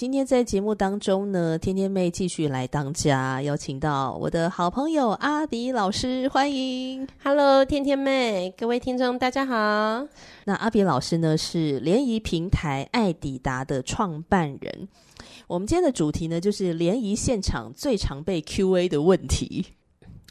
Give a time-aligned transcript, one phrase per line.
[0.00, 7.06] 今天在节目当中呢，天天妹继续来当家，邀请到我的好朋友阿迪老师，欢迎。
[7.22, 9.54] Hello，天天妹，各位听众大家好。
[10.46, 14.88] 那阿迪老师呢，是联谊平台爱抵达的创办人。
[15.46, 19.66] 我们今天的主题呢，就是联谊现场最常被 Q&A 的问题。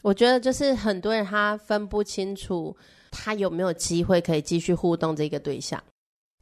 [0.01, 2.75] 我觉得就是很多人他分不清楚
[3.11, 5.79] 他有没有机会可以继续互动这个对象，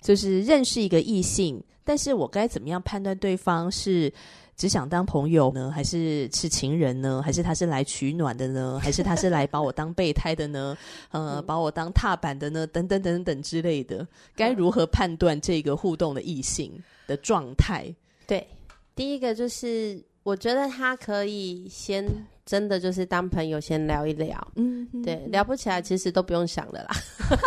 [0.02, 1.62] 就是认识一个异性。
[1.88, 4.12] 但是我该怎么样判断对方是
[4.58, 10.78] 只想当朋友呢，还是是情人呢，还是他是来取暖的呢， 还是他是来把我当备胎的呢？
[11.12, 12.68] 呃，把我当踏板的呢？
[12.68, 17.96] 等等等等之类的，该如何判断这个互动的异性的状态？
[18.28, 18.46] 对，
[18.94, 22.06] 第一个就是我觉得他可以先。
[22.48, 26.96] 真的就是当朋友先聊一聊，嗯，对，聊不起来其实都不用想了啦。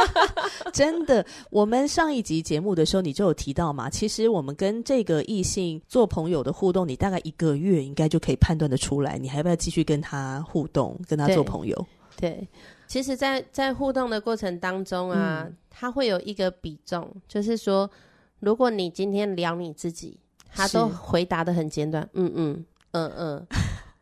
[0.75, 11.75] 真的，我们上一集节目的时候你就有提到嘛，其实我们跟这个异性做朋友的互动，你大概一个月应该就可以判断得出来，你还要不要继续跟他互动，跟他做朋友？
[12.19, 12.49] 对，对，
[12.87, 17.91] 其实在，在在互动的过程当中啊，嗯，他会有一个比重，就是说，
[18.39, 20.21] 如果你今天聊你自己，
[20.53, 23.47] 他都回答的很简短，嗯嗯嗯嗯，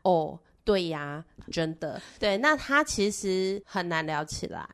[0.03, 0.37] 哦。
[0.69, 2.37] 对呀，真的对。
[2.37, 4.69] 那他其实很难聊起来。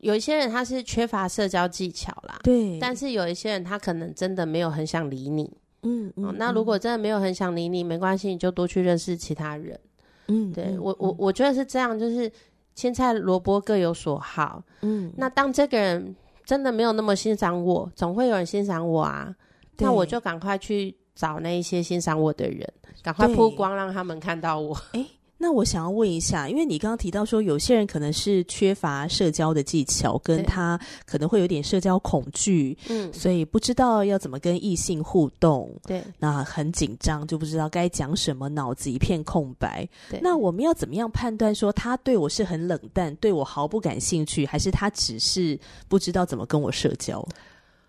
[0.00, 2.76] 有一些人他是缺乏社交技巧啦，对。
[2.80, 6.34] 但是有一些人他可能真的没有很想理你，嗯嗯、哦。
[6.36, 9.78] 那如果真的没有很想理你，没关系，你就多去认识其他人。
[10.26, 12.28] 嗯，对我我我觉得是这样，就是
[12.74, 14.60] 青菜萝卜各有所好。
[14.80, 15.12] 嗯。
[15.16, 19.32] 那当这个人真的没有那么欣赏我，总会有人欣赏我啊。
[19.78, 22.68] 那我就赶快去找那一些欣赏我的人，
[23.02, 24.76] 赶快曝光，让他们看到我。
[24.92, 25.06] 诶
[25.40, 39.88] 那我想要问一下，因为你刚刚提到说，有些人可能是缺乏社交的技巧，跟他可能会有点社交恐惧，嗯，所以不知道要怎么跟异性互动，对，那很紧张，就不知道该讲什么，脑子一片空白。
[40.10, 47.24] 对，那我们要怎么样判断说他对我是很冷淡，对我毫不感兴趣，还是他只是不知道怎么跟我社交？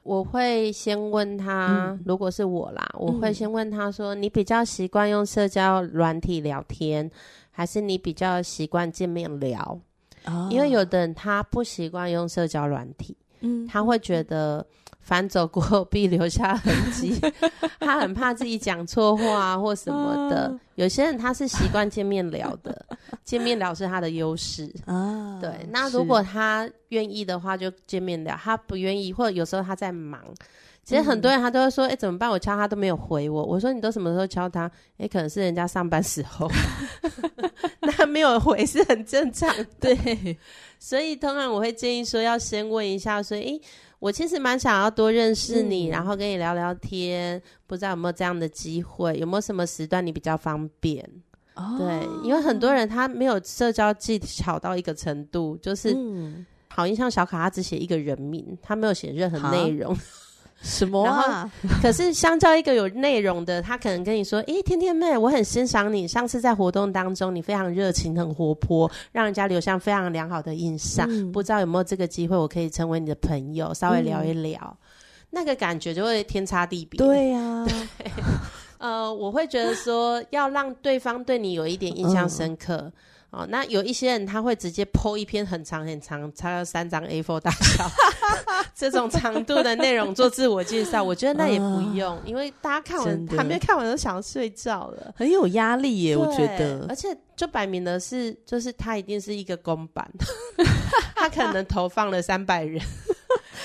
[0.03, 7.09] 我会先问他，嗯、如果是我啦，我会先问他说：“嗯、你比较习惯用社交软体聊天，
[7.51, 9.79] 还是你比较习惯见面聊？”
[10.25, 14.65] 哦、因为有的人他不习惯用社交软体，嗯，他会觉得。
[15.09, 17.19] 反走过后必留下痕迹，
[17.81, 20.41] 他很怕自己讲错话或什么的。
[20.43, 22.85] 啊、有些人他是习惯见面聊的，
[23.25, 25.39] 见面聊是他的优势啊。
[25.41, 30.21] 对，那如果他愿意的话，就见面聊；他不愿意，或者有时候他在忙。
[30.83, 32.29] 其实很多人他都会说：“哎、嗯欸，怎么办？
[32.29, 34.65] 我敲他都没有回我。”我说：“你都什么时候敲他？”
[34.97, 36.47] 哎、欸，可能是人家上班时候，
[37.81, 39.51] 那没有回是很正常。
[39.81, 40.37] 对，
[40.77, 43.61] 所以通常我会建议说，要先问一下，说：“哎、欸。”
[43.99, 51.07] 我其实蛮想要多认识你，嗯、然后跟你聊聊天，不知道有没有这样的机会，有没有什么时段你比较方便？
[51.55, 59.93] 哦、对，因为很多人他没有社交技巧到一个程度，就是，嗯、好印象小卡他只写一个人名，他没有写任何内容。
[60.61, 61.49] 什么啊？
[61.81, 66.07] 可是相较一个有内容的，他可能跟你说：“诶，天天妹，我很欣赏你。
[66.07, 71.07] 上次在活动当中，你非常热情、很活泼，让人家留下非常良好的印象。
[71.09, 74.77] 嗯、不知道有没有这个机会，我可以成为你的朋友，稍微聊一聊，嗯、
[75.29, 76.97] 那个感觉就会天差地别。
[76.97, 78.11] 对呀、啊，对，
[78.79, 82.75] 呃，我会觉得说，要让对方对你有一点印象深刻。
[82.77, 82.93] 嗯”
[83.31, 87.89] 哦，那有一些人他会直接 po 一篇很长很长，差不多三张 A4 大小
[88.75, 96.85] 这种长度的内容做自我介绍，我觉得那也不用，呃、因为大家看完还没看完都想要睡觉了，很有压力耶，我觉得。
[96.89, 100.09] 而且就摆明的是，就是他一定是一个公版，
[101.15, 102.81] 他可能投放了三百人，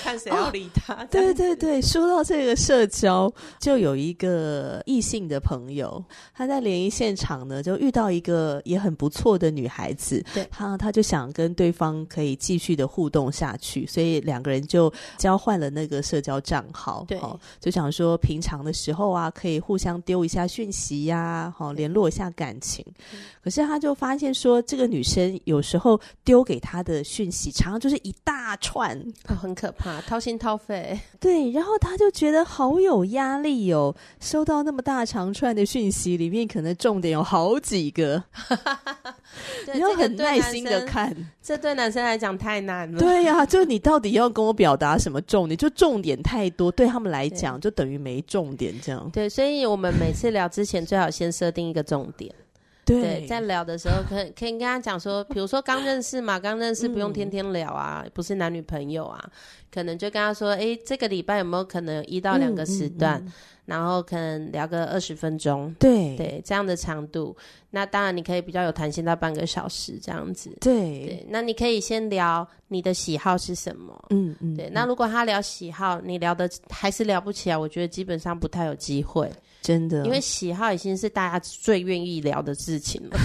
[0.03, 0.93] 看谁要理他。
[0.93, 6.03] 哦、对对对，说到这个社交，就有一个异性的朋友，
[6.33, 22.85] 他在联谊现场呢，就遇到一个也很不错的女孩子，对，他他就想跟对方可以继续的互动下去，所以两个人就交换了那个社交账号，对、哦，就想说平常的时候啊，可以互相丢一下讯息呀、啊，好、哦、联络一下感情。
[23.43, 30.99] 可是他就发现说，这个女生有时候丢给他的讯息，常常就是一大串，哦、很可怕，掏心掏肺。
[31.19, 38.23] 对，然后他就觉得好有压力哦，收到那么大长串的讯息，里面可能重点有好几个，
[39.73, 41.15] 你要很耐心的看。
[41.41, 42.99] 这对男生来讲太难了。
[42.99, 45.57] 对呀、啊，就你到底要跟我表达什么重点？
[45.57, 49.09] 就重点太多，对他们来讲就等于没重点这样。
[49.11, 52.33] 对，所以我们每次聊之前，最好先设定一个重点。
[52.85, 59.29] 对，对，在聊的时候，可以可以跟他讲说，比如说刚认识嘛，刚认识不用天天聊啊，嗯、不是男女朋友啊，
[59.73, 63.27] 可能就跟他说，哎，这个礼拜有没有可能有一到两个时段，嗯嗯。
[63.27, 63.33] 嗯、
[63.65, 66.15] 然后可能聊个二十分钟，对。
[66.15, 67.35] 对，这样的长度，
[67.71, 70.75] 那当然你可以比较有弹性到半个小时这样子，对。
[71.05, 79.31] 对，那你可以先聊你的喜好是什么，嗯嗯，对，那如果他聊喜好，你聊的还是聊不起来，我觉得基本上不太有机会。
[79.65, 83.17] 真的，因为喜好已经是大家最愿意聊的事情了，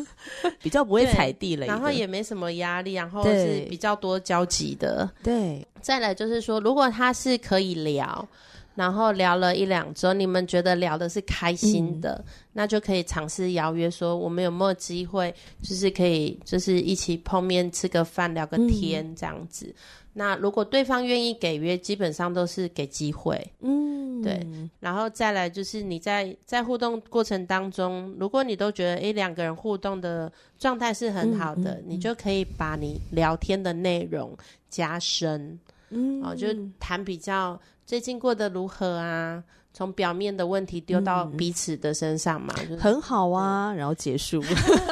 [0.62, 5.06] 比较不会踩地雷，然后也没什么压力，然后是比较多交集的。
[5.22, 8.26] 对，再来就是说，如果他是可以聊，
[8.74, 19.74] 然后聊了一两周，你们觉得聊的是开心的，嗯、那就可以尝试邀约，说我们有没有机会，就是可以就是一起碰面吃个饭聊个天、嗯、这样子。
[20.14, 24.46] 那如果对方愿意给约，基本上都是给机会，嗯，对。
[24.78, 34.36] 然后再来就是你在在互动过程当中，如果你都觉得诶两个人互动的状态是很好的，嗯嗯嗯、你就可以把你聊天的内容
[34.68, 35.58] 加深，
[35.90, 36.48] 嗯，哦，就
[36.78, 44.42] 谈比较最近过得如何啊，从表面的问题丢到彼此的身上嘛，嗯就是、很好啊，然后结束。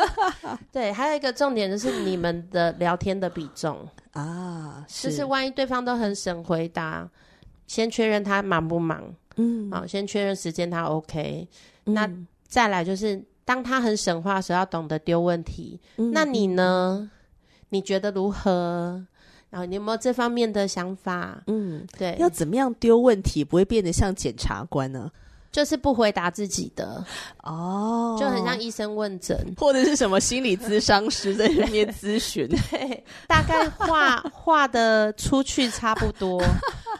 [0.72, 3.86] 对，还有一个重点就是你们的聊天的比重。
[4.12, 7.08] 啊，是就是万一对方都很省回答，
[7.66, 11.46] 先确认他忙不忙，嗯，好，先确认时间他 OK，
[11.84, 12.10] 嗯，那
[12.48, 15.80] 再来就是当他很省话的时候，要懂得丢问题。
[15.96, 17.10] 嗯，那你呢？
[17.72, 19.06] 你觉得如何？
[19.50, 21.42] 然后你有没有这方面的想法？
[21.48, 25.10] 嗯，对，要怎么样丢问题不会变得像检察官呢？
[25.52, 27.04] 就是不回答自己的
[27.42, 36.40] 哦，就很像医生问诊，或者是什么心理咨商师在那边咨询， 对，大概画画 的出去差不多，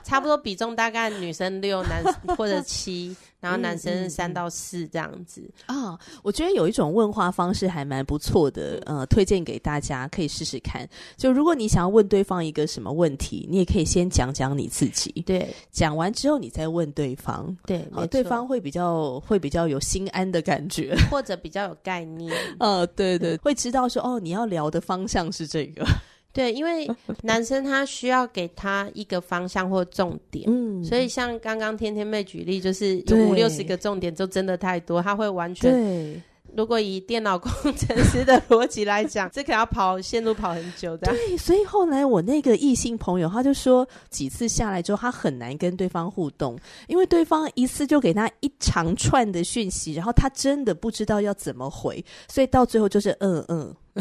[0.02, 2.02] 差不多比重大概女生六，男
[2.37, 3.17] 或者七。
[3.41, 5.43] 然后男生三到四这样子。
[5.67, 10.89] 啊、嗯嗯哦，我觉得有一种问话方式还蛮不错的，呃，推荐给大家可以试试看。
[11.17, 25.87] 就如果你想要问对方一个什么问题，你也可以先讲讲你自己，对，讲完之后你再问对方，对，好，对方会比较会比较有心安的感觉，或者比较有概念， 呃，对对，会知道说哦，你要聊的方向是这个。
[26.32, 26.88] 对，因为
[27.23, 36.23] 男生他需要给他一个方向或重点，嗯，所以像刚刚天天妹举例，就是有五六十个重点，就真的太多，他会完全。
[36.50, 41.11] 对，如果以电脑工程师的逻辑来讲， 这可要跑线路跑很久的。
[41.12, 46.58] 对，所以后来我那个异性朋友他就说，几次下来之后，他很难跟对方互动，
[46.88, 53.75] 因为对方一次就给他一长串的讯息，然后他真的不知道要怎么回，所以到最后就是嗯嗯。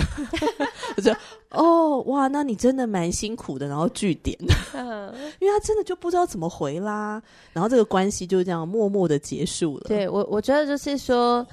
[0.96, 1.16] 我说
[1.50, 4.38] 哦哇，那你真的蛮辛苦的，然后据点，
[5.40, 7.22] 因为他真的就不知道怎么回啦，
[7.54, 9.86] 然后这个关系就这样默默的结束了。
[9.88, 11.46] 对我，我觉得就是说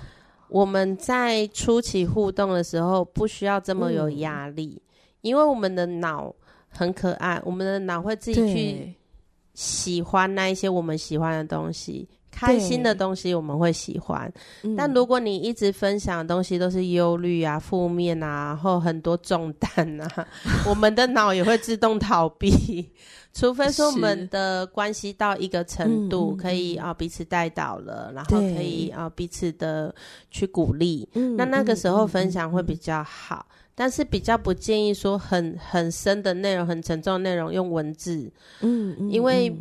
[0.49, 4.91] 我们在初期互动的时候不需要这么有压力，嗯、
[5.23, 6.35] 因为我们的脑
[6.69, 8.95] 很可爱，我们的脑会自己去
[9.55, 12.09] 喜欢那一些我们喜欢的东西。
[12.37, 14.31] 开心的东西我们会喜欢，
[14.77, 20.27] 但如果你一直分享的东西都是忧虑啊、负面啊，然后很多重担啊，
[20.69, 22.87] 我们的脑也会自动逃避。
[23.33, 29.95] 除非说我们的关系到一个程度，可以啊彼此带到了，然后可以啊彼此的
[30.31, 33.47] 去鼓励，对那那个时候分享会比较好。
[33.75, 39.55] 但是比较不建议说很很深的内容、很沉重的内容用文字，嗯，嗯因为。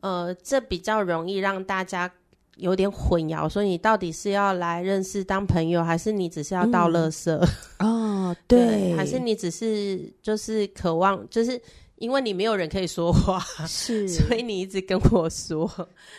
[0.00, 2.10] 呃，这比较容易让大家
[2.56, 7.30] 有点混淆，所以你到底是要来认识当朋友，还是你只是要到垃圾？
[7.78, 11.60] 嗯、 哦，对，对，还是你只是就是渴望，就是
[11.96, 15.66] 因为你没有人可以说话， 是，所以你一直跟我说，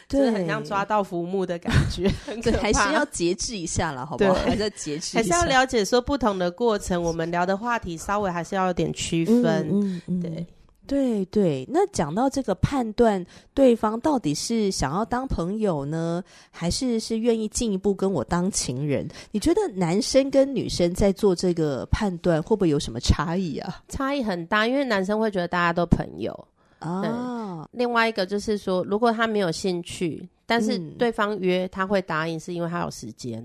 [0.08, 2.12] 对，就是很像抓到浮木的感觉，
[2.42, 4.34] 对，还是要节制一下了，好不好？
[4.34, 10.48] 对还是要节制，还是要了解说不同的过程，我们聊的话题稍微还是要有点区分，嗯，嗯嗯对。
[10.92, 16.22] 对对，那讲到这个判断对方到底是想要当朋友呢，
[16.52, 19.08] 还是是愿意进一步跟我当情人？
[19.32, 23.82] 你觉得男生跟女生在做这个判断会不会有什么差异啊？
[23.88, 26.34] 差异很大，因为男生会觉得大家都朋友
[26.80, 27.02] 啊。
[27.06, 33.42] 嗯，另外一个就是说，如果他没有兴趣，但是对方约他会答应，是因为他有时间。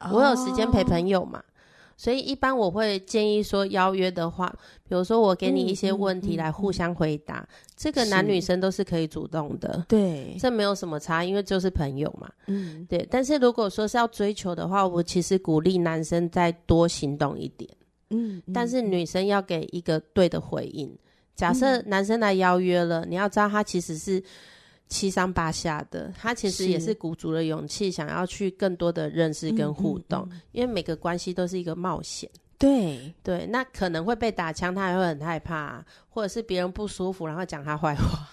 [0.00, 1.42] 嗯，我有时间陪朋友嘛。
[1.96, 4.54] 所以一般我会建议说，邀约的话，
[4.86, 13.06] 比如说我给你一些问题来互相回答，嗯嗯嗯、这个男女生都是可以主动的，对，这没有什么差，因为就是朋友嘛，嗯，对。
[13.10, 17.70] 但是如果说是要追求的话，我其实鼓励男生再多行动一点，
[18.10, 20.94] 嗯，嗯，但是女生要给一个对的回应。
[21.34, 24.22] 假设男生来邀约了，嗯、你要知道他其实是。
[24.88, 32.30] 七上八下的，他其实也是鼓足了勇气，想要去更多的认识跟互动，嗯嗯嗯、因为每个关系都是一个冒险。
[32.58, 38.26] 对对，那可能会被打枪，他还会很害怕，或者是别人不舒服，然后讲他坏话。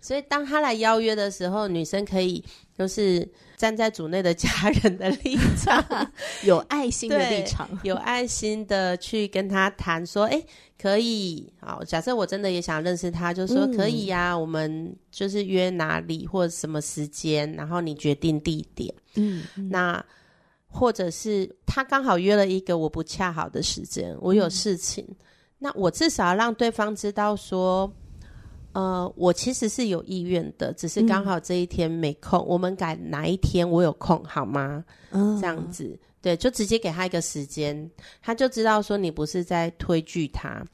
[0.00, 2.42] 所以当他来邀约的时候，女生可以
[2.76, 4.48] 就是站在组内的家
[4.82, 5.84] 人的立场，
[6.44, 10.46] 有爱心的立场，有爱心的去跟他谈说，哎、欸，
[10.80, 19.68] 可以，好，假设我真的也想认识他，就说可以呀、我们就是约哪里或者什么时间，然后你决定地点，嗯，嗯。
[19.68, 20.04] 那
[20.68, 25.16] 或者是他刚好约了一个我不恰好的时间，我有事情，嗯、
[25.58, 27.92] 那我至少要让对方知道说。
[28.78, 32.38] 呃，我其实是有意愿的，只是刚好这一天没空。
[32.38, 34.84] 嗯、我们改哪一天我有空好吗？
[35.10, 37.90] 嗯，这样子，对，就直接给他一个时间，
[38.22, 40.64] 他就知道说你不是在推拒他。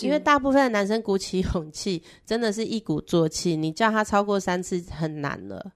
[0.00, 5.72] 因为大部分的男生鼓起勇气，真的是一鼓作气，你叫他超过三次很难了。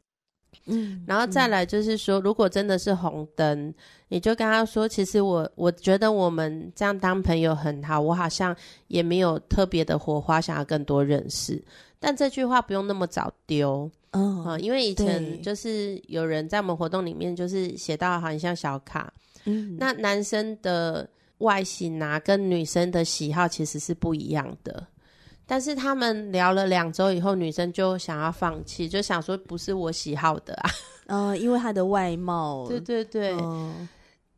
[0.66, 3.72] 嗯，然后再来就是说，嗯、如果真的是红灯，
[4.08, 8.56] 你就跟他说，其实我我觉得我们这样当朋友很好，我好像
[8.88, 11.62] 也没有特别的火花，想要更多认识。
[12.00, 19.12] 但这句话不用那么早丢，嗯、哦呃，因为以前就是有人在我们活动里面就是写到好像小卡，
[19.44, 24.86] 嗯，那男生的外形啊，跟女生的喜好其实是不一样的。
[25.46, 30.54] 但是他们聊了两周以后，女生就想要放弃，就想说不是我喜好的
[31.06, 31.36] 啊。
[31.36, 32.66] 因为他的外貌。
[32.66, 33.32] 对对对。
[33.36, 33.88] 呃、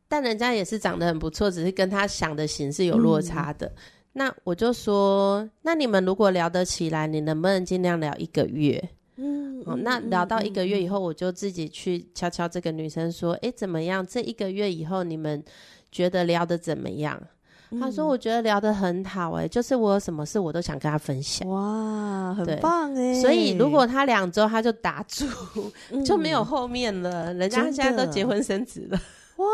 [0.09, 3.67] 但人家也是长得很不错，只是跟他想的型是有落差的。
[3.69, 3.75] 嗯、
[4.15, 8.83] 那我就说，那你们如果聊得起来，你能不能尽量聊一个月？
[9.17, 9.77] 嗯，哦。
[9.77, 14.05] 那聊到一个月以后，我就自己去敲敲这个女生说：“哎、嗯，怎么样？
[14.05, 15.43] 这一个月以后，你们
[15.93, 17.23] 觉得聊得怎么样？”
[17.81, 21.49] 他说：“我觉得聊得很好，欸，哎，就是我有什么事我都想跟他分享。
[21.49, 23.21] 哇，很棒哎，欸！
[23.21, 25.27] 所以如果他两周他就打住，
[25.91, 27.35] 嗯、 就没有后面了。
[27.35, 29.01] 人家现在都结婚生子了，
[29.37, 29.47] 哇，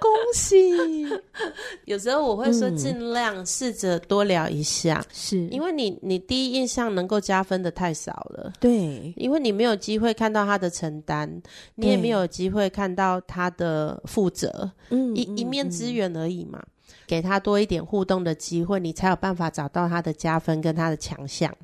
[0.00, 1.06] 恭喜！
[1.84, 11.30] 有时候我会说，尽量试着多聊一下，是、嗯、因为你你第一印象能够加分的太少了，对，因为你没有机会看到他的承担，
[11.74, 16.62] 你也没有机会看到他的负责，嗯，一一面之缘而已嘛。”
[17.06, 21.54] 给他多一点互动的机会，你才有办法找到他的加分跟他的强项。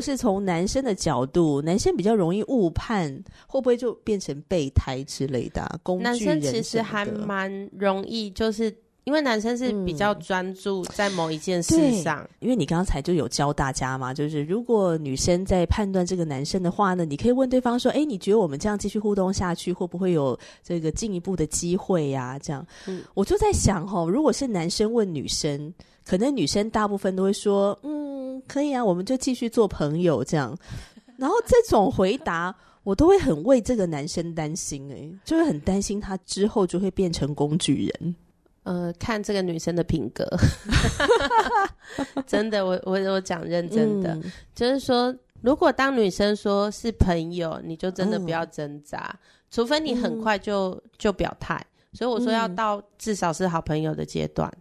[0.00, 3.12] 是从男生的角度，男生比较容易误判，
[3.46, 6.12] 会不会就变成备胎之类的、啊、工具人？
[6.12, 8.74] 男生其实还蛮容易，就是
[9.04, 12.20] 因为男生是比较专注在某一件事上。
[12.20, 25.72] 嗯、因为你刚才就有教大家嘛，就是如果女生在判断这个男生的话呢，你可以问对方说：“哎，你觉得我们这样继续互动下去，会不会有这个进一步的机会呀、啊？”这样，嗯、我就在想哈，如果是男生问女生，
[26.08, 28.08] 可能女生大部分都会说：“嗯。”
[28.46, 30.56] 可以啊，我们就继续做朋友这样。
[31.16, 38.14] 然后这种回答，我都会很为这个男生担心、欸，哎，就会很担心他之后就会变成工具人。
[38.62, 40.24] 呃，看这个女生的品格，
[42.26, 49.18] 真的，我我我讲认真的，嗯、就是说，如果当女生说是朋友，你就真的不要挣扎，嗯、
[49.50, 51.60] 除非你很快就、嗯、就表态。
[51.92, 54.52] 所以我说要到至少是好朋友的阶段。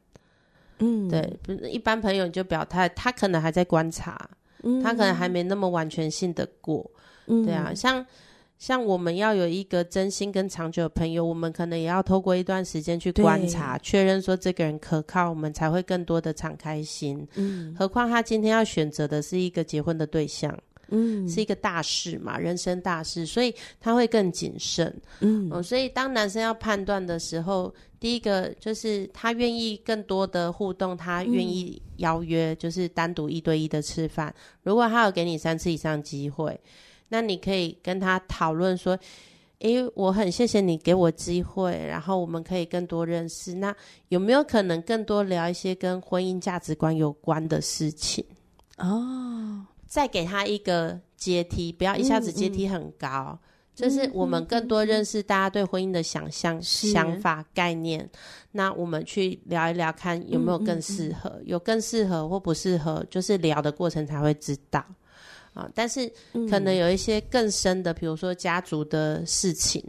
[0.79, 4.29] 嗯，对，一般朋友你就表态，他可能还在观察，
[4.63, 6.89] 嗯、他可能还没那么完全信得过，
[7.27, 8.05] 嗯、对啊，像
[8.59, 17.27] 像我们要有一个真心跟长久的朋友，我们可能也要透过一段时间去观察，确对认说这个人可靠，我们才会更多的敞开心。
[17.35, 20.57] 嗯，何况他今天要选择的是一个结婚的对象，
[20.89, 24.85] 嗯，是一个大事嘛，人生大事，所以他会更谨慎，
[25.19, 34.33] 嗯，嗯，所以当男生要判断的时候，第一个就是他愿意更多的互动，他愿意邀约，就是单独一对一的吃饭。
[34.63, 36.59] 如果他有给你三次以上机会，
[37.09, 38.97] 那你可以跟他讨论说，
[39.59, 43.53] 诶，我很谢谢你给我机会，然后我们可以更多认识。
[43.53, 43.75] 那
[44.09, 48.23] 有没有可能更多聊一些跟婚姻价值观有关的事情？
[48.77, 49.65] 哦。
[49.87, 53.39] 再给他一个阶梯，不要一下子阶梯很高，
[53.73, 58.07] 就是我们更多认识大家对婚姻的想象、嗯、想法、概念。
[58.51, 64.83] 那我们去聊一聊，看有没有更适合，有更适合或不适合，就是聊的过程才会知道
[65.53, 65.69] 啊。
[65.73, 66.11] 但是
[66.49, 69.83] 可能有一些更深的，比如说家族的事情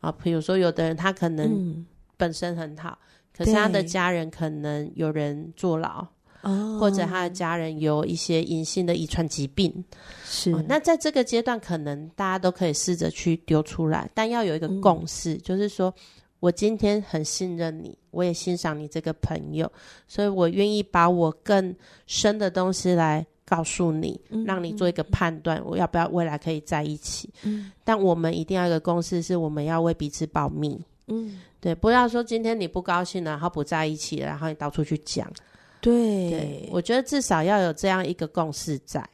[0.00, 1.84] 啊，比如说有的人他可能
[2.16, 6.06] 本身很好，嗯、可是他的家人可能有人坐牢。
[6.44, 9.84] 哦，或者他的家人有一些隐性的遗传疾病，
[10.24, 10.62] 是、哦。
[10.68, 15.92] 那在这个阶段，可能大家都可以试着去丢出来，但要有一个共识，嗯、就是说
[16.40, 19.70] 我今天很信任你，我也欣赏你这个朋友，
[20.06, 21.74] 所以我愿意把我更
[22.06, 27.30] 深的东西来告诉你，嗯、让你做一个判断，我要不要未来可以在一起。
[27.42, 30.78] 嗯，但我们一定要有一个共识，是我们要为彼此保密。
[31.06, 35.30] 嗯，对，不要说今天你不高兴了，然后不在一起了，然后你到处去讲。
[35.84, 39.06] 对，对，我觉得至少要有这样一个共识在。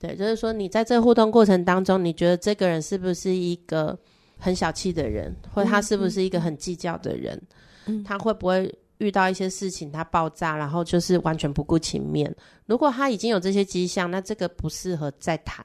[0.00, 3.96] 对，就是说你在这个互动过程当中，你觉得这个人是不是一个
[4.36, 7.40] 很小气的人，或者他是不是一个很计较的人？
[7.86, 12.34] 嗯，他会不会遇到一些事情他爆炸，然后就是完全不顾情面？
[12.66, 15.64] 如果他已经有这些迹象，那这个不适合再谈，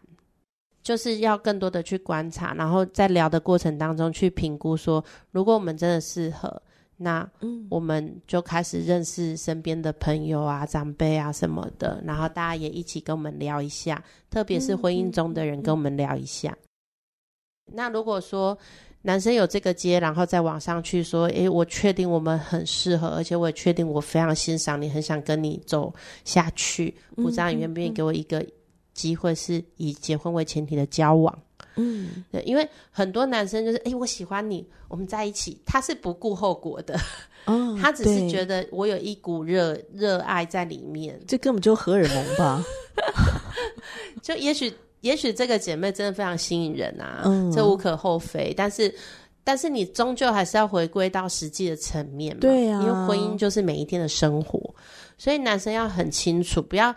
[0.83, 6.61] 就是要更多的去观察，然后在聊的过程当中去评估说，如果我们真的适合。
[6.97, 7.29] 那
[7.69, 16.49] 我们就开始认识身边的朋友啊、长辈啊什么的，然后大家也一起跟我们聊一下，特别是婚姻中的人跟我们聊一下。
[16.49, 16.63] 嗯嗯
[17.69, 18.57] 嗯、那如果说
[19.03, 25.93] 男生有这个接，然后再往上去说，诶，我确定我们很适合，而且我也确定我非常欣赏你，很想跟你走
[26.25, 28.45] 下去，不知道你愿不愿意给我一个
[28.93, 31.37] 机会，是以结婚为前提的交往。
[31.77, 36.99] 嗯，对，因为很多男生就是，哎、欸，我喜欢你，我们在一起，他是不顾后果的，
[37.45, 42.63] 哦，他只是觉得我有一股热热爱在里面，这根本就荷尔蒙吧，
[44.21, 48.93] 就也许也许这个姐妹真的非常吸引人啊，嗯，这无可厚非，但是
[49.43, 54.59] 但是你终究还是要回归到实际的层面嘛，对啊，因为婚姻就是每一天的生活，
[55.17, 56.93] 所以男生要很清楚，不要。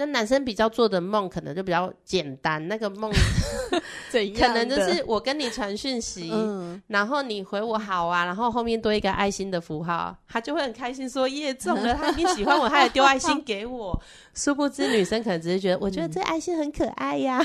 [0.00, 3.12] 那男生比较做的梦可能就比较简单，那个梦
[4.10, 14.00] 可能就是我跟你传讯息，嗯、然后你回我好啊，然后后面多一个爱心的符号，他就会很开心说耶中了，他一定喜欢我，他也丢爱心给我。
[14.32, 17.44] 殊不知女生可能只是觉得，我觉得这爱心很可爱呀，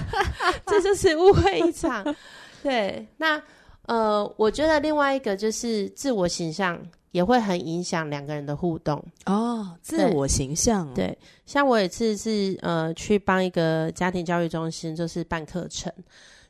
[0.66, 2.02] 这就是误会一场。
[2.64, 3.38] 对，那
[3.86, 6.80] 呃，我觉得另外一个就是自我形象。
[7.12, 15.92] 也会很影响两个人的互动哦，自我形象对，对，像我有一次是呃去帮一个家庭教育中心，就是办课程。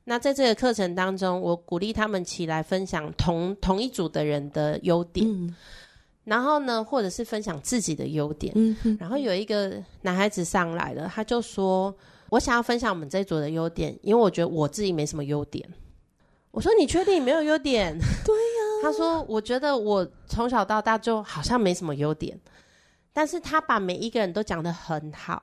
[0.04, 5.54] 那在这个课程当中，我鼓励他们起来分享同同一组的人的优点，嗯、
[6.24, 8.52] 然后呢，或者是分享自己的优点。
[8.56, 11.94] 嗯、然后有一个男孩子上来了，他就说
[12.30, 15.68] ：“我想要分享我们这一组的优点，因为我觉得我自己没什么优点。”
[16.52, 17.92] 我说：“你确定你没有优点？”
[18.24, 18.62] 对呀。
[18.82, 22.38] 他说：“我觉得我从小到大就好像没什么优点，
[23.12, 25.42] 但是他把每一个人都讲得很好，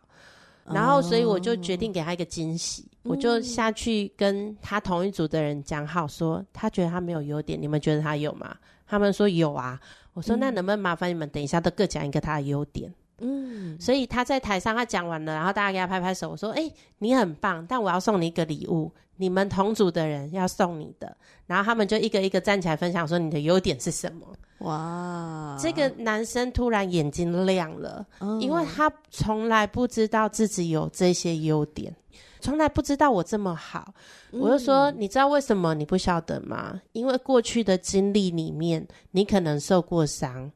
[0.66, 8.56] 然后所以我就决定给他一个惊喜，哦、我就下去跟他同一组的人讲好，说他觉得他没有优点，你们觉得他有吗？
[8.86, 9.80] 他们说有啊。
[10.14, 12.94] 我说那能不能麻烦你们等一下都各讲一个他的优点？
[13.22, 21.14] 嗯，所以他在台上他讲完了，然后大家给他拍拍手，我说：哎，你很棒，但我要送你一个礼物。”你们同组的人要送你的，
[21.46, 24.26] 然后他们就一个一个站起来分享说你的优点是什么。
[24.60, 25.58] 哇！
[25.60, 31.94] 这个男生突然眼睛亮了，哦、因为他从来不知道自己有这些优点，
[32.40, 33.94] 从来不知道我这么好。
[34.32, 36.82] 嗯、我就说，你知道为什么你不晓得吗？
[36.94, 40.50] 因为过去的经历里面，你可能受过伤，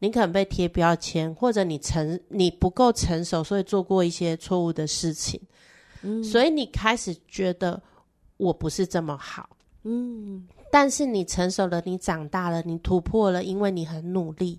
[0.00, 5.40] 你可能被贴标签，或者你成你不够成熟，所以做过一些错误的事情，
[6.02, 7.80] 嗯、所以你开始觉得。
[8.42, 9.50] 我不是这么好，
[9.82, 14.58] 嗯，但是你成熟了，你长大了，你突破了，因为你很努力，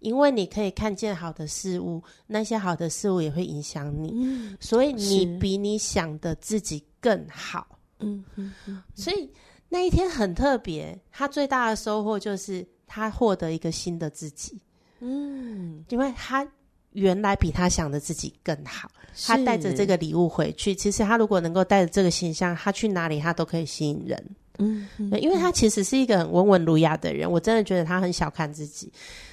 [0.00, 7.66] 因为你可以看见好的事物，那些好的事物也会影响你，嗯，所以你比你想的自己更好，
[8.00, 9.30] 嗯嗯嗯，所以
[9.70, 14.60] 那一天很特别，他最大的收获就是他获得一个新的自己，
[15.02, 16.46] 嗯，因为他
[16.92, 18.90] 原来比他想的自己更好。
[19.26, 24.36] 他带着这个礼物回去，其实他如果能够带着这个形象，他去哪里他都可以吸引人。
[24.58, 28.90] 嗯，嗯，因为他其实是一个很温文儒雅的人，我真的觉得他很小看自己，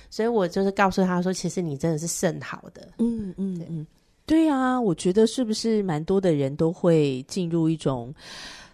[0.09, 2.89] 所以我就是告诉他说，其实你真的是甚好的。
[2.97, 3.87] 嗯嗯嗯，
[4.25, 8.13] 对啊，我觉得是不是蛮多的人都会进入一种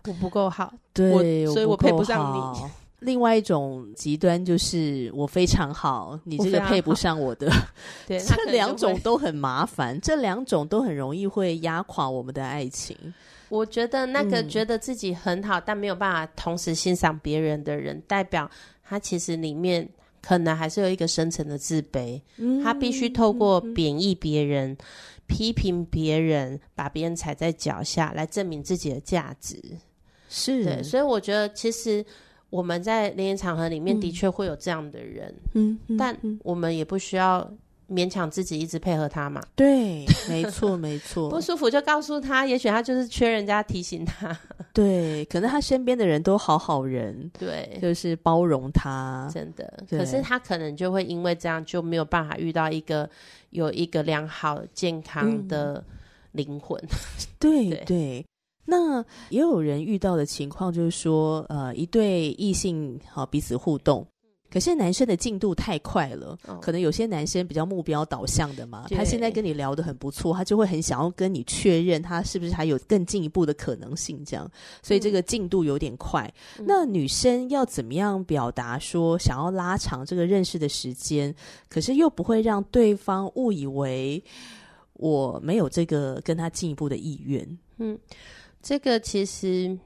[0.08, 2.85] 我不够好，对，所以我配不上你。
[3.06, 7.50] 另外一种极端就是我非常好，你这个配不上我的。
[8.08, 12.98] 对， 这两种都很麻烦，这两种都很容易会压垮我们的爱情。
[13.50, 18.50] 我觉得那个觉得自己很好，嗯、但没有办法同时欣赏别人的人，代表
[18.84, 19.88] 他其实里面
[20.22, 22.20] 可能还是有一个深层的自卑。
[22.38, 24.78] 嗯、他必须透过贬义别人、嗯、
[25.28, 29.62] 批评别人、把别人踩在脚下来证明自己的价值。
[30.28, 32.04] 是，对，所以我觉得其实。
[32.49, 37.51] 我们在联谊场合里面的确会有这样的人，嗯，但我们也不需要
[37.89, 39.41] 勉强自己一直配合他嘛。
[39.55, 41.27] 对，没错，没错。
[41.31, 44.38] 不舒服就告诉他，也许他就是缺人家提醒他。
[44.73, 49.84] 对，可能他身边的人都好好人， 对，就是包容他，真的。
[49.89, 53.10] 可是他可能就会因为这样就没有办法遇到一个
[53.49, 55.84] 有一个良好健康的
[56.31, 56.79] 灵魂。
[56.81, 56.89] 嗯、
[57.39, 58.25] 对对。
[58.65, 64.06] 对那也有人遇到的情况就是说，呃，一对异性好彼此互动，
[64.49, 74.49] 可是男生的进度太快了，哦、可能有些男生比较目标导向的嘛，他现在跟你聊得很不错，他就会很想要跟你确认他是不是还有更进一步的可能性，这样，
[74.82, 76.32] 所以这个进度有点快。
[76.58, 81.36] 嗯、那女生要怎么样表达说想要拉长这个认识的时间，
[81.69, 84.23] 可是又不会让对方误以为
[84.93, 87.58] 我没有这个跟他进一步的意愿？
[87.78, 87.99] 嗯。
[88.65, 89.78] 这个其实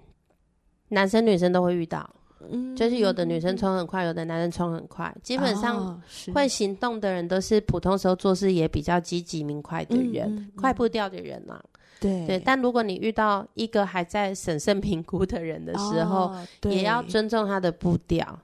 [0.88, 2.10] 男生女生都会遇到，
[2.50, 5.14] 嗯，就是有的女生冲很快，有的男生冲很快。
[5.22, 6.02] 基本上
[6.34, 11.62] 会行动的人都是普通时候做事也比较积极明快的人，快步调的人嘛。
[12.00, 18.40] 对对，但如果你遇到一个还在审慎评估的人的时候，哦、也要尊重他的步调。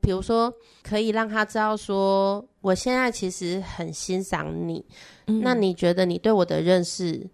[0.00, 0.50] 比如说，
[0.82, 4.82] 可以让他知道说，我现在其实很欣赏你。
[5.26, 7.26] 嗯、那你觉得你对我的认识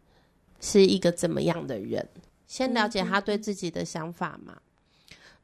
[0.61, 2.05] 是一个怎么样的人？
[2.51, 4.55] 先了解他对自己的想法嘛，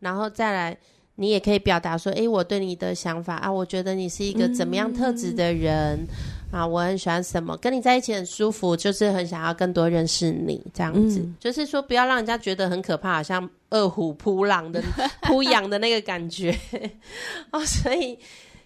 [0.01, 0.77] 然后再来，
[1.15, 6.05] 你也可以表达说：“诶，我对你的想法啊，我觉得你是一个怎么样特质的人、
[6.53, 11.21] 嗯、啊，我很喜欢什么，跟你在一起很舒服，就是很想要更多认识你这样子。
[11.21, 14.83] 嗯、就是说，不要让人家觉得很可怕，好像饿虎扑狼的
[15.23, 16.59] 扑羊的那个感觉
[17.53, 17.65] 哦。
[17.65, 18.19] 所以，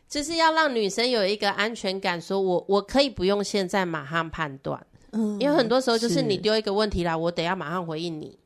[0.09, 8.39] 就是要让女生有一个安全感，说我我可以不用现在马上判断。”嗯，因为很多时候就是你丢一个问题来，我得要马上回应你，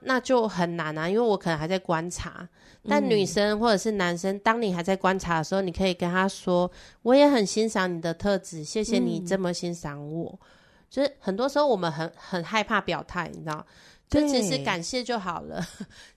[0.00, 1.08] 那就很难啊。
[1.08, 2.48] 因为我可能还在观察，
[2.88, 6.70] 但女生或者是男生，嗯、当你还在观察的时候，你可以跟他说
[7.02, 10.30] ：“我也很欣赏你的特质，谢谢你这么欣赏我。
[10.30, 10.46] 嗯”
[10.90, 13.64] 就是很多时候我们很很害怕表态，你知道，
[14.08, 15.64] 就其实感谢就好了。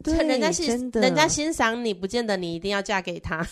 [0.03, 3.47] 对， 人家是人家欣赏你，不见得你一定要嫁给他。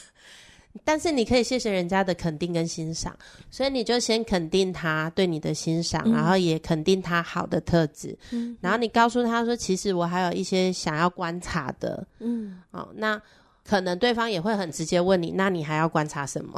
[0.86, 3.14] 但是你可以谢谢人家的肯定跟欣赏，
[3.50, 13.22] 所以你就先肯定他对你的欣赏，嗯、然后也肯定他好的特质，嗯、然后你告诉他说，其实我还有一些想要观察的，嗯，哦，那
[13.66, 16.58] 可能对方也会很直接问你，那你还要观察什么？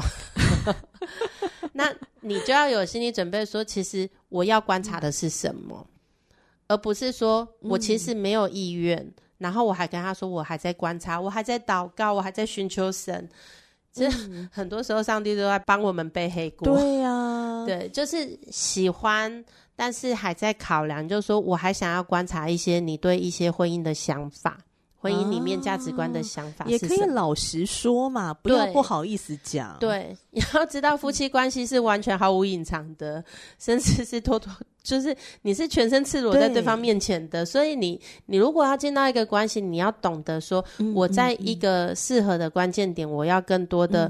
[1.73, 6.35] 那你就要有心理准备，说其实我要观察的是什么，嗯、
[6.67, 13.27] 而不是说我其实没有意愿，嗯、然后我还跟他说我还在观察，我还在祷告，我还在寻求神。
[13.93, 16.75] 其实很多时候，上帝都在帮我们背黑锅。
[16.75, 24.57] 对呀、啊，对，就是喜欢，但是还在考量，就是说我还想要观察一些你对一些婚姻的想法。
[25.03, 26.63] 婚姻里面价值观的想法？
[26.65, 29.75] 也可以老实说嘛，不要不好意思讲。
[29.81, 33.25] 对， 你要知道夫妻关系是完全毫无隐藏的，嗯、
[33.59, 34.49] 甚至是偷偷，
[34.81, 37.45] 就是你是全身赤裸在对方面前的。
[37.45, 40.63] 所以你你如果要进到一个关系，你要懂得说，
[40.95, 44.09] 我在一个适合的关键点，我要更多的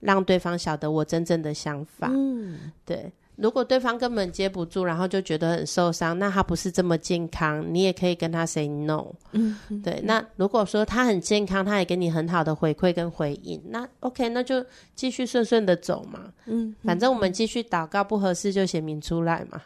[0.00, 2.08] 让对方晓得我真正的想法。
[2.12, 3.12] 嗯，对。
[3.42, 9.12] 如果对方根本接不住，然后就觉得很受伤，那他不是这么健康，你也可以跟他 say no。
[9.32, 10.00] 嗯，对。
[10.04, 16.32] 那如果说他很健康，他也给你很好的回馈跟回应，那 OK，那就继续顺顺的走嘛。
[16.46, 19.60] 嗯，反正我们继续祷告，不合适就写明出来嘛。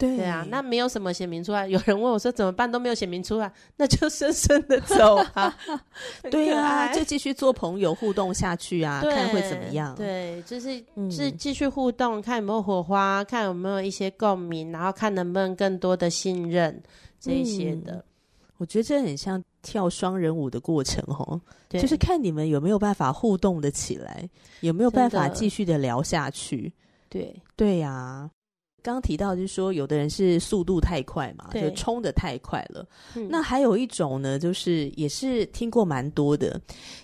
[0.00, 1.68] 对，对啊，那没有什么写明出来。
[1.68, 5.54] 有人问我说怎么办，都没有写明出来， 那就深深的走啊。
[6.30, 9.94] 对啊，就继续做朋友互动下去啊，看会怎么样。
[9.94, 16.82] 对，就是、嗯、是继续互动，看有没有火花，看有没有一些共鸣，然后看能不能更多的信任
[17.20, 18.04] 这一些的、嗯。
[18.56, 24.26] 我觉得这很像跳双人舞的过程哦，就是看你们有没有办法互动的起来，
[24.60, 26.72] 有没有办法继续的聊下去。
[27.10, 28.30] 对，对呀、啊。
[28.82, 32.86] 刚刚提到就是说，有的人是速度太快嘛，就冲的太快了。
[33.14, 36.60] 嗯、那还有一种呢，就是也是听过蛮多的，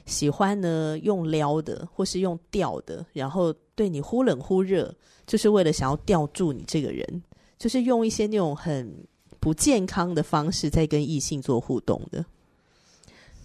[0.07, 4.95] 喜欢呢用撩的或是用吊的，然后对你忽冷忽热，
[5.27, 7.23] 就是为了想要吊住你这个人，
[7.59, 8.93] 就是用一些那种很
[9.39, 12.25] 不健康的方式在跟异性做互动的。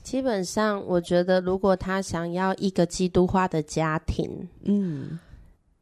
[0.03, 5.19] 基本上，我觉得如果他想要一个基督化的家庭，嗯，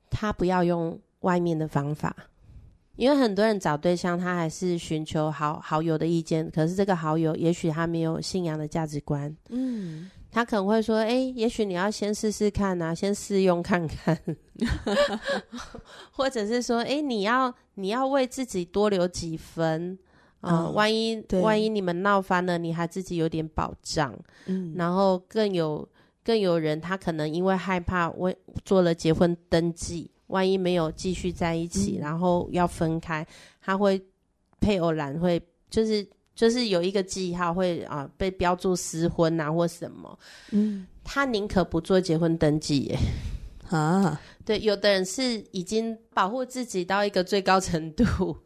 [0.09, 2.13] 他不要用外面的方法。
[2.99, 14.19] 因为很多人找对象，他还是寻求好好友的意见，可是这个好友也许他没有信仰的价值观，嗯，他可能会说，哎，也许你要先试试看啊，先试用看看，
[16.11, 19.97] 或者是说，哎，你要你要为自己多留几分。
[20.41, 24.13] 啊，呃哦，万一万一你们闹翻了，你还自己有点保障，
[24.45, 25.87] 嗯，然后更有
[26.23, 30.11] 更有人，他可能因为害怕，为做了结婚登记。
[30.29, 33.25] 万一没有继续在一起，嗯、然后要分开，
[33.61, 34.01] 他会
[34.59, 35.39] 配偶栏会
[35.69, 40.17] 就是就是有一个记号会啊、呃、被标注私婚啊或什么，
[40.51, 42.97] 嗯，他宁可不做结婚登记耶，
[43.69, 48.37] 啊，对，有的人是已经保护自己到一个最高程度，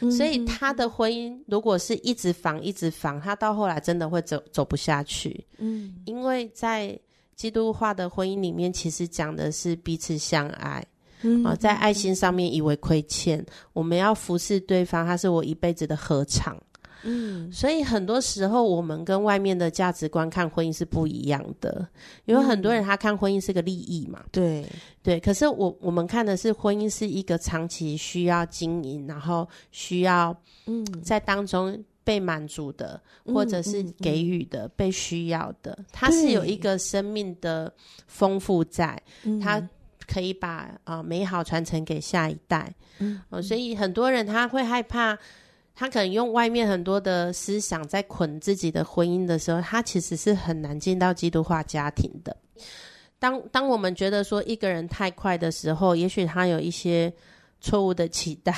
[0.00, 6.98] 嗯、所以他的婚姻如果是一直防一直防，他到后来真的会走走不下去，嗯，因为在
[7.34, 10.84] 基督化的婚姻里面，其实讲的是彼此相爱。
[11.22, 16.56] 嗯、哦，在爱心上面以为亏欠，我们要服侍对方，他是我一辈子的合唱。
[17.04, 21.84] 嗯，所以很多时候我们跟外面的价值观看婚姻是不一样的，
[22.26, 24.22] 因为很多人他看婚姻是个利益嘛。
[24.30, 24.64] 对。
[25.02, 30.32] 对，可是我我们看的是婚姻是一个长期需要经营，然后需要
[30.66, 30.86] 嗯。
[31.02, 37.74] 在当中被满足的，嗯、或者是给予的、嗯、被需要的，它是有一个生命的
[38.06, 38.96] 丰富在，
[39.42, 39.60] 它。
[40.12, 40.48] 可以把
[40.84, 45.16] 啊、呃、美好传承给下一代，嗯、呃，所以很多人他会害怕，
[45.74, 52.36] 他可能用外面很多的思想在捆自己的婚姻的时候，他其实是很难进到基督化家庭的。
[53.18, 57.10] 当当我们觉得说一个人太快的时候，也许他有一些
[57.62, 58.52] 错误的期待。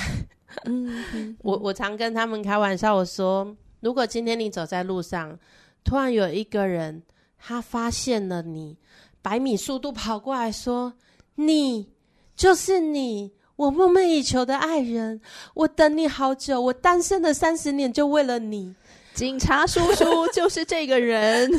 [0.65, 5.39] 嗯，我我常跟他们开玩笑，我说，如果今天你走在路上，
[5.85, 7.01] 突然有一个人
[7.37, 8.77] 他发现了你，
[9.21, 10.91] 百米速度跑过来说。
[11.35, 11.91] 你
[12.35, 15.21] 就是你，我梦寐以求的爱人。
[15.53, 18.73] 我等你好久，我单身了三十年，就为了你。
[19.13, 21.49] 警察叔叔就是这个人，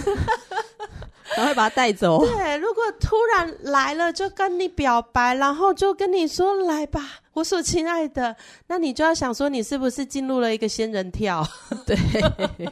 [1.35, 2.25] 赶快把他带走。
[2.27, 8.35] 对，如果突然来了，就跟你表白，然后就跟你说：“来吧。”我所亲爱的，
[8.67, 11.47] 那你就要想说，你是不是进入了一个仙人跳？
[11.85, 11.95] 对，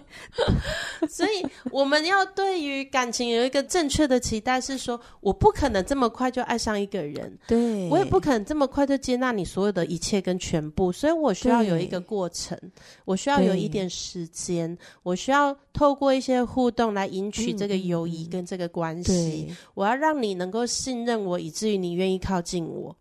[1.06, 12.58] 所以我们要对于感情有一个正确的期待，是说，我不可能这么快就爱上一个人，对，我也不可能这么快就接纳你所有的一切跟全部，所以我需要有一个过程，
[13.04, 22.96] 我需要有一点时间，我需要透过一些互动来赢取这个友谊跟这个关系，我要让你能够信任我，以至于你愿意靠近我。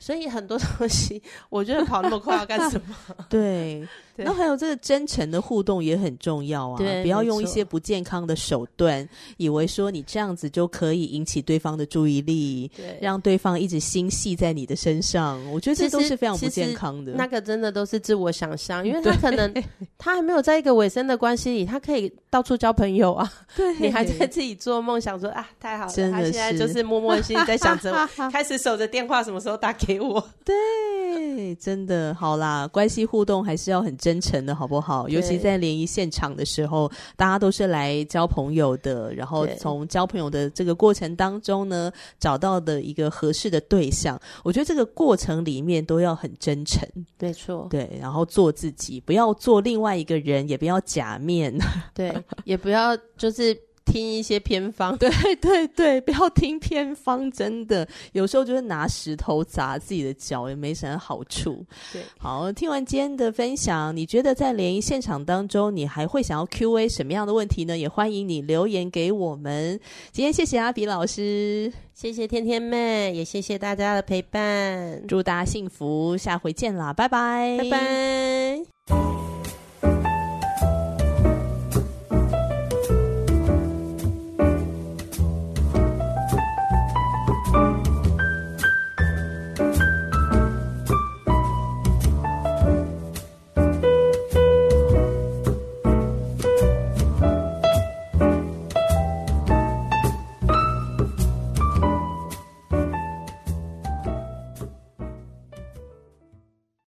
[0.00, 2.96] 所以很多东西，我觉得跑那么快要干什么？
[3.28, 3.86] 对，
[4.16, 6.78] 然后还有这个真诚的互动也很重要啊！
[6.78, 15.38] 对，不要用一些不健康的手段，以为说你这样子就可以引起对方的注意力，对，让对方一直心系在你的身上。
[15.52, 17.12] 我觉得这都是非常不健康的。
[17.12, 19.52] 那个真的都是自我想象，因为他可能
[19.98, 23.30] 他还没有在一个尾声的关系里，他可以到处交朋友啊。
[23.54, 27.92] 对，你还在自己做梦，想说啊，太好了，真的他现在就是默默的心里在想着，
[28.32, 29.89] 开始守着电话，什么时候打给。
[29.90, 35.08] 给我 对，真的好啦，关系互动还是要很真诚的，好不好？
[35.08, 44.20] 尤其在联谊现场的时候，大家都是来交朋友的，然后从交朋友的这个过程当中呢，找到的一个合适的对象。
[44.44, 51.52] 我觉得这个过程里面都要很真诚，没错，对，然后做自己，不要做另外一个人，也不要假面，
[51.92, 53.56] 对，也不要就是。
[53.90, 61.64] 听一些偏方，对 对对，不要听偏方，真的有时候就是拿石头砸自己的脚，也没什么好处。
[61.92, 67.76] 对，好，听完今天的分享，你觉得在联谊现场当中，你还会想要 Q&A 什么样的问题呢？
[67.76, 69.78] 也欢迎你留言给我们。
[70.12, 79.19] 今天谢谢阿比老师，谢谢天天妹，也谢谢大家的陪伴，祝大家幸福，下回见啦，拜拜，拜拜。